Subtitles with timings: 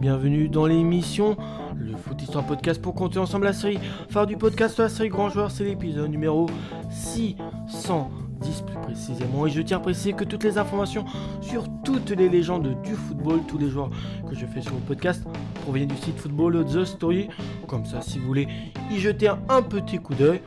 [0.00, 1.36] bienvenue dans l'émission
[1.76, 5.28] Le Foot Histoire Podcast pour compter ensemble la série phare du podcast la série Grand
[5.28, 6.46] Joueur, c'est l'épisode numéro
[6.90, 9.46] 610 plus précisément.
[9.46, 11.04] Et je tiens à préciser que toutes les informations
[11.42, 13.90] sur toutes les légendes du football, tous les joueurs
[14.26, 15.22] que je fais sur le podcast
[15.62, 17.28] proviennent du site Football The Story.
[17.66, 18.48] Comme ça, si vous voulez
[18.90, 20.40] y jeter un petit coup d'œil,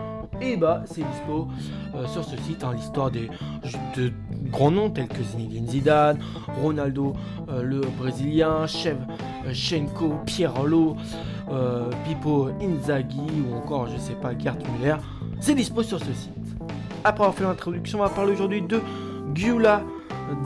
[0.44, 1.48] et bah c'est dispo
[1.96, 3.30] euh, sur ce site, hein, l'histoire des
[3.96, 4.12] de
[4.52, 6.20] grands noms tels que Zinedine Zidane,
[6.62, 7.14] Ronaldo,
[7.50, 8.98] euh, le Brésilien, Chev,
[9.46, 10.96] euh, Schenko, Pierrolo,
[12.06, 14.96] Pipo Inzaghi ou encore je sais pas Gert Müller,
[15.40, 16.32] c'est dispo sur ce site.
[17.04, 18.80] Après avoir fait l'introduction, on va parler aujourd'hui de
[19.34, 19.84] Gyula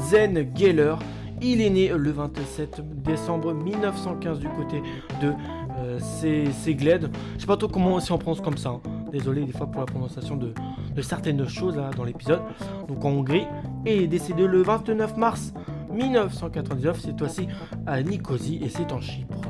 [0.09, 0.95] Zen Geller.
[1.39, 4.81] Il est né le 27 décembre 1915 du côté
[5.21, 5.33] de
[5.79, 7.11] euh, Segled.
[7.35, 8.69] Je sais pas trop comment si on prononce comme ça.
[8.69, 8.81] Hein.
[9.11, 10.53] Désolé des fois pour la prononciation de,
[11.01, 12.41] certaines choses dans l'épisode.
[12.87, 13.45] Donc en Hongrie.
[13.85, 15.53] Et est décédé le 29 mars
[15.93, 17.47] 1999, cette fois-ci
[17.85, 19.41] à Nicosie et c'est en Chypre.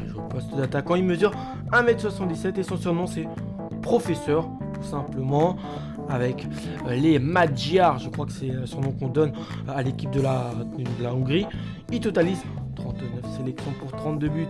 [0.00, 1.32] Il joue au poste d'attaquant, il mesure
[1.72, 3.26] 1m77 et son surnom c'est
[3.82, 5.56] Professeur, tout simplement,
[6.08, 6.46] avec
[6.86, 9.32] euh, les Magyars, je crois que c'est euh, son nom qu'on donne
[9.68, 11.46] à l'équipe de la, de la Hongrie.
[11.90, 12.42] Il totalise
[12.76, 14.46] 39 sélections pour 32 buts.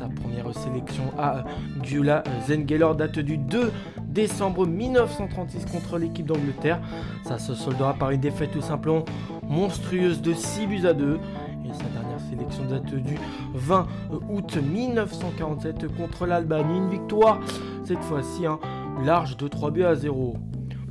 [0.00, 1.44] Sa première sélection à
[1.82, 3.70] Gyula Zengeller date du 2
[4.00, 6.80] décembre 1936 contre l'équipe d'Angleterre.
[7.22, 9.04] Ça se soldera par une défaite tout simplement
[9.46, 11.20] monstrueuse de 6 buts à 2.
[11.66, 13.18] Et sa dernière sélection date du
[13.52, 13.86] 20
[14.30, 16.78] août 1947 contre l'Albanie.
[16.78, 17.38] Une victoire,
[17.84, 18.58] cette fois-ci, hein,
[19.04, 20.34] large de 3 buts à 0.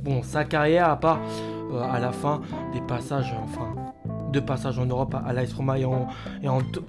[0.04, 1.18] Bon, sa carrière, à part
[1.72, 3.89] euh, à la fin des passages, enfin,
[4.30, 6.08] de passage en Europe à l'Ice Roma et en,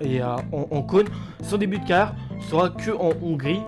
[0.02, 1.08] et en, en, Cône.
[1.42, 2.16] Son début de carrière
[2.50, 3.62] sera que en Hongrie.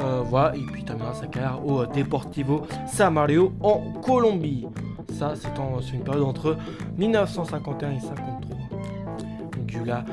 [0.00, 4.66] Euh, voilà, et puis terminera sa carrière au Deportivo Samario en Colombie.
[5.12, 6.56] Ça, c'est une période entre
[6.96, 8.58] 1951 et 1953.
[9.66, 10.04] Gula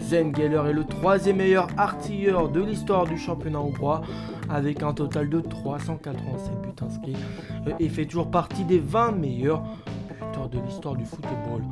[0.00, 4.02] Zengeller est le troisième meilleur artilleur de l'histoire du championnat hongrois
[4.48, 7.16] avec un total de 387 buts inscrits
[7.66, 9.62] euh, et fait toujours partie des 20 meilleurs
[10.08, 11.62] buteurs de l'histoire du football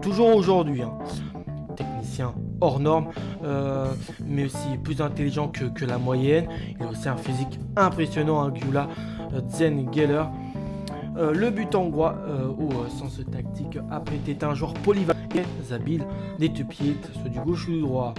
[0.00, 0.82] toujours aujourd'hui.
[0.82, 0.92] Hein.
[1.76, 3.08] Technicien hors norme,
[3.44, 3.86] euh,
[4.26, 6.46] mais aussi plus intelligent que, la moyenne.
[6.78, 8.88] Il a aussi un physique impressionnant, hein, Gyula
[9.34, 10.24] euh, Zen Geller.
[11.16, 12.16] Euh, le but hongrois
[12.58, 13.78] au sens tactique
[14.28, 15.18] était un joueur polyvalent,
[15.72, 16.04] habile,
[16.38, 18.14] des deux pieds, que ce soit du gauche ou du droit.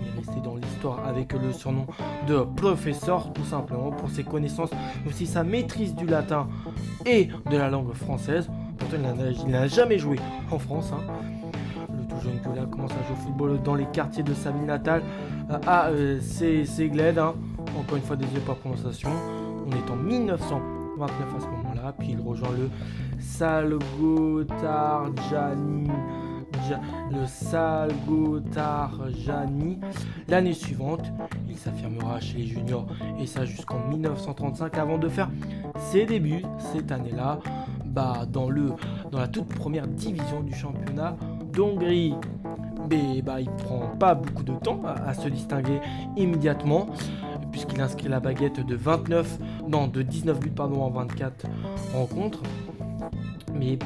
[0.00, 1.86] Il est resté dans l'histoire avec le surnom
[2.26, 4.70] de professeur, tout simplement pour ses connaissances,
[5.04, 6.48] mais aussi sa maîtrise du latin
[7.06, 8.48] et de la langue française
[8.92, 10.18] il n'a jamais joué
[10.50, 10.90] en France.
[10.92, 11.00] Hein.
[11.96, 14.66] Le tout jeune Gula commence à jouer au football dans les quartiers de sa ville
[14.66, 15.02] natale
[15.50, 17.18] euh, à euh, Segled.
[17.18, 17.34] Hein.
[17.78, 19.08] Encore une fois, désolé la prononciation.
[19.66, 21.94] On est en 1929 à ce moment-là.
[21.98, 22.68] Puis il rejoint le
[23.20, 25.88] Salgotarjani.
[27.10, 29.80] Le Salgotarjani.
[30.28, 31.10] L'année suivante,
[31.48, 32.86] il s'affirmera chez les juniors
[33.20, 35.28] et ça jusqu'en 1935 avant de faire
[35.76, 37.40] ses débuts cette année-là
[37.90, 38.72] bah, dans, le,
[39.10, 41.16] dans la toute première division du championnat
[41.52, 42.14] d'Hongrie.
[42.88, 45.80] Mais bah, il prend pas beaucoup de temps à, se distinguer
[46.16, 46.88] immédiatement
[47.50, 51.46] puisqu'il inscrit la baguette de 29, non, de 19 buts pardon, en 24
[51.92, 52.42] rencontres.
[53.52, 53.78] Mais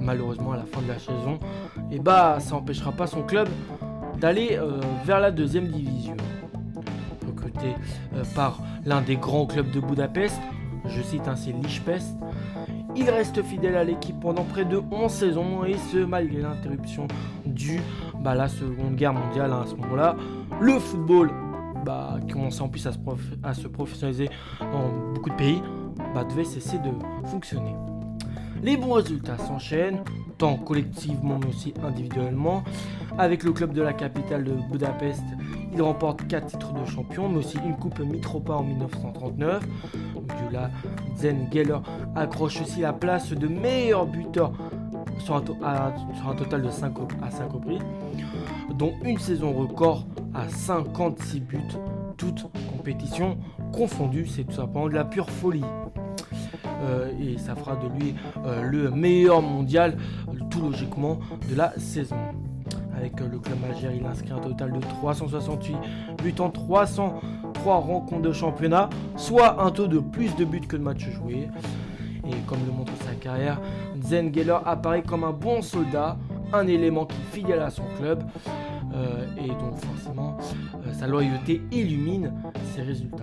[0.00, 1.38] malheureusement à la fin de la saison,
[1.90, 3.48] et bah ça n'empêchera pas son club
[4.20, 6.16] d'aller euh, vers la deuxième division.
[7.26, 7.76] Recruté
[8.14, 10.40] euh, par l'un des grands clubs de Budapest,
[10.88, 12.16] je cite ainsi Lichpest,
[12.96, 17.06] il reste fidèle à l'équipe pendant près de 11 saisons et ce malgré l'interruption
[17.44, 17.80] du
[18.20, 20.16] bah, la Seconde Guerre mondiale hein, à ce moment-là.
[20.60, 21.30] Le football
[21.84, 22.98] bah, qui commençait en plus à se,
[23.42, 24.30] à se, professionnaliser
[24.60, 25.62] dans beaucoup de pays
[26.14, 26.90] bah, devait cesser de
[27.28, 27.74] fonctionner.
[28.62, 30.02] Les bons résultats s'enchaînent,
[30.38, 32.64] tant collectivement mais aussi individuellement.
[33.18, 35.22] Avec le club de la capitale de Budapest,
[35.72, 39.62] il remporte 4 titres de champion, mais aussi une coupe Mitropa en 1939.
[40.38, 40.70] Gyula
[41.16, 41.78] Zen Geller
[42.14, 44.52] accroche aussi la place de meilleur buteur
[45.18, 47.82] sur un, total de 5 à 5 reprises,
[48.74, 51.58] dont une saison record à 56 buts,
[52.16, 53.38] toutes compétitions
[53.72, 54.26] confondues.
[54.26, 55.64] C'est tout simplement de la pure folie.
[56.82, 58.14] Euh, et ça fera de lui
[58.44, 59.96] euh, le meilleur mondial,
[60.50, 61.18] tout logiquement,
[61.50, 62.16] de la saison.
[63.06, 65.76] Avec euh, le club algérien, il inscrit un total de 368
[66.24, 70.82] buts en 303 rencontres de championnat, soit un taux de plus de buts que de
[70.82, 71.48] matchs joués.
[72.26, 73.60] Et comme le montre sa carrière,
[74.02, 76.16] Zen Geller apparaît comme un bon soldat,
[76.52, 78.24] un élément qui fidèle à son club.
[79.38, 80.36] et donc forcément,
[80.92, 82.32] sa loyauté illumine
[82.74, 83.22] ses résultats.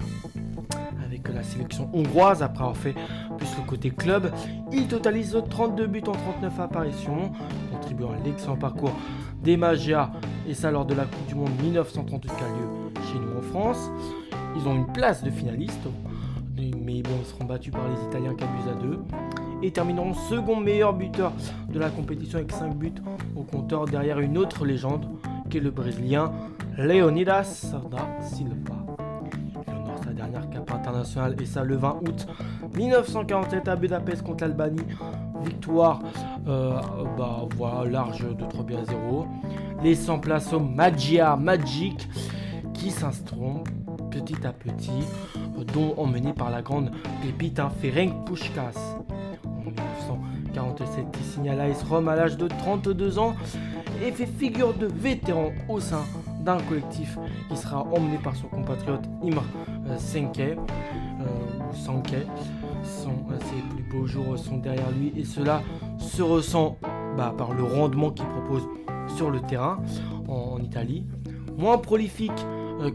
[1.05, 2.95] Avec la sélection hongroise après avoir fait
[3.37, 4.31] plus le côté club.
[4.71, 7.33] Il totalise 32 buts en 39 apparitions,
[7.71, 8.93] contribuant à l'excellent parcours
[9.43, 10.11] des Magia
[10.47, 13.41] et ça lors de la Coupe du Monde 1938 qui a lieu chez nous en
[13.41, 13.91] France.
[14.55, 15.81] Ils ont une place de finaliste,
[16.57, 18.99] mais bon, ils seront battus par les Italiens 4 buts à 2
[19.63, 21.33] et termineront second meilleur buteur
[21.69, 22.93] de la compétition avec 5 buts
[23.35, 25.07] au compteur derrière une autre légende
[25.49, 26.31] qui est le Brésilien
[26.77, 28.75] Leonidas da Silva.
[29.43, 32.27] Il honore sa dernière cape internationale et ça le 20 août
[32.75, 34.85] 1947 à Budapest contre l'Albanie.
[35.43, 36.01] Victoire
[36.47, 36.79] euh,
[37.17, 39.27] bah, voilà, large de 3 buts à 0.
[39.83, 42.07] Laissant place au Magia Magic
[42.73, 43.63] qui s'installent
[44.11, 44.91] petit à petit,
[45.73, 46.91] dont emmené par la grande
[47.21, 48.97] pépite hein, Ferenc Pushkas.
[50.53, 53.35] 47 il signe à l'AS Rome à l'âge de 32 ans
[54.03, 56.03] et fait figure de vétéran au sein
[56.41, 57.17] d'un collectif
[57.49, 59.43] qui sera emmené par son compatriote Imre
[59.87, 60.55] euh, Senke, euh.
[62.83, 65.61] Euh, ses plus beaux jours sont derrière lui et cela
[65.97, 66.77] se ressent
[67.17, 68.67] bah, par le rendement qu'il propose
[69.15, 69.79] sur le terrain
[70.27, 71.05] en, Italie.
[71.57, 72.31] Moins prolifique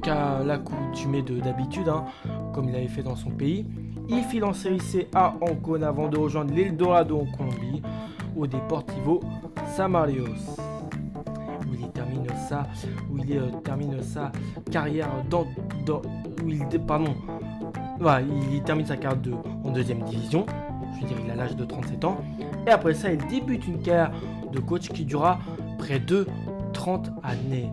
[0.03, 2.05] qu'à l'accoutumée d'habitude, hein,
[2.53, 3.67] comme il avait fait dans son pays.
[4.09, 7.83] Il file série C à Ancon avant de rejoindre l'Eldorado en Colombie
[8.37, 9.21] au Deportivo
[9.77, 10.57] Samarios
[11.69, 12.67] où il termine sa
[13.11, 14.33] où il euh, termine sa
[14.71, 15.47] carrière dans,
[16.43, 16.67] où il
[18.01, 19.21] il termine sa carrière
[19.65, 20.47] en deuxième division
[20.95, 22.19] je veux dire il a l'âge de 37 ans
[22.67, 24.13] et après ça il débute une carrière
[24.53, 25.39] de coach qui durera
[25.79, 26.27] près de
[26.73, 27.71] 30 années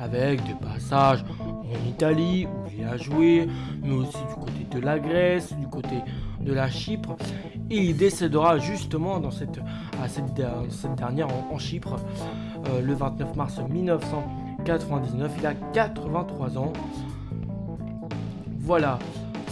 [0.00, 3.48] avec des passages en Italie où il a joué,
[3.82, 5.96] mais aussi du côté de la Grèce, du côté
[6.40, 7.16] de la Chypre.
[7.70, 9.60] Et il décédera justement dans cette,
[10.02, 10.34] à cette,
[10.96, 11.96] dernière en, Chypre
[12.68, 15.32] euh, le 29 mars 1999.
[15.38, 16.72] Il a 83 ans.
[18.58, 18.98] Voilà,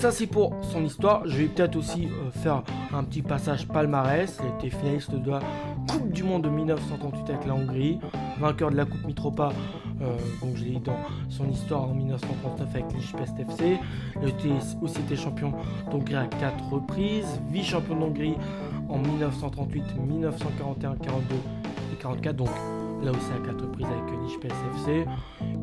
[0.01, 1.23] ça c'est pour son histoire.
[1.27, 4.39] Je vais peut-être aussi euh, faire un petit passage palmarès.
[4.41, 5.41] Il a été finaliste de la
[5.91, 7.99] Coupe du Monde de 1938 avec la Hongrie,
[8.39, 9.53] vainqueur de la Coupe Mitropa
[10.01, 10.97] euh, donc je l'ai dans
[11.29, 13.79] son histoire en 1939 avec l'Ispest FC.
[14.23, 15.53] Il a aussi été champion
[15.91, 18.35] d'Hongrie à 4 reprises, vice-champion d'Hongrie
[18.89, 21.35] en 1938, 1941, 42
[21.93, 22.37] et 44.
[22.37, 22.49] Donc
[23.03, 25.07] là aussi à 4 reprises avec l'Ispest FC.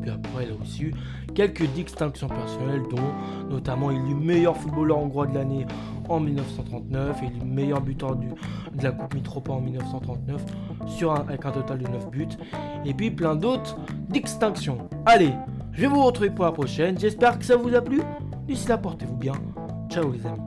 [0.00, 0.94] Puis après, il a aussi eu
[1.34, 5.66] quelques distinctions personnelles, dont notamment il est meilleur footballeur hongrois de l'année
[6.08, 8.26] en 1939 et le meilleur buteur de
[8.82, 10.44] la Coupe Mitropa en 1939
[10.86, 12.28] sur avec un total de 9 buts.
[12.84, 13.76] Et puis plein d'autres
[14.08, 14.78] distinctions.
[15.04, 15.32] Allez,
[15.72, 16.98] je vais vous retrouver pour la prochaine.
[16.98, 18.00] J'espère que ça vous a plu.
[18.46, 19.34] D'ici là, portez-vous bien.
[19.90, 20.38] Ciao les amis.